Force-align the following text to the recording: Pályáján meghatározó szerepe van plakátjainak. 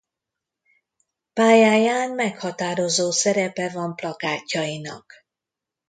Pályáján 1.33 2.11
meghatározó 2.11 3.11
szerepe 3.11 3.69
van 3.69 3.95
plakátjainak. 3.95 5.13